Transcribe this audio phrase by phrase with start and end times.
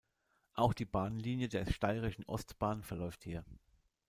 [0.55, 3.45] Auch die Bahnlinie der Steirischen Ostbahn verläuft hier.